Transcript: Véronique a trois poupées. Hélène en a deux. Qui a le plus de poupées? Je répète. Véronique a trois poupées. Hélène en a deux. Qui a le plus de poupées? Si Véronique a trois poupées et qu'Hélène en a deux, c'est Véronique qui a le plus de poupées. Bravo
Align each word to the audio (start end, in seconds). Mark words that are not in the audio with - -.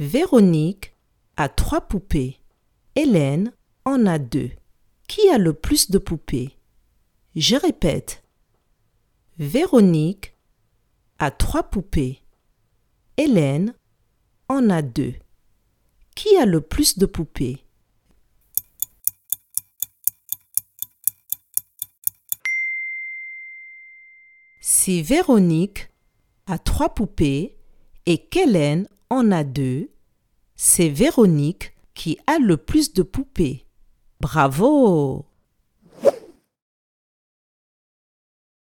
Véronique 0.00 0.94
a 1.36 1.50
trois 1.50 1.82
poupées. 1.82 2.40
Hélène 2.96 3.52
en 3.84 4.06
a 4.06 4.18
deux. 4.18 4.50
Qui 5.06 5.28
a 5.28 5.36
le 5.36 5.52
plus 5.52 5.90
de 5.90 5.98
poupées? 5.98 6.56
Je 7.36 7.54
répète. 7.54 8.24
Véronique 9.36 10.34
a 11.18 11.30
trois 11.30 11.64
poupées. 11.64 12.22
Hélène 13.18 13.74
en 14.48 14.70
a 14.70 14.80
deux. 14.80 15.16
Qui 16.16 16.34
a 16.38 16.46
le 16.46 16.62
plus 16.62 16.96
de 16.96 17.04
poupées? 17.04 17.62
Si 24.62 25.02
Véronique 25.02 25.90
a 26.46 26.58
trois 26.58 26.94
poupées 26.94 27.58
et 28.06 28.26
qu'Hélène 28.28 28.88
en 29.10 29.30
a 29.32 29.44
deux, 29.44 29.90
c'est 30.56 30.88
Véronique 30.88 31.74
qui 31.94 32.18
a 32.26 32.38
le 32.38 32.56
plus 32.56 32.92
de 32.94 33.02
poupées. 33.02 33.66
Bravo 34.20 35.26